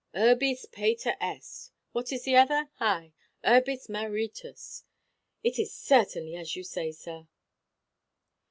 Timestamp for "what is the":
1.91-2.35